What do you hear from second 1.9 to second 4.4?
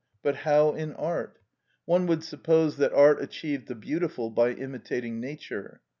would suppose that art achieved the beautiful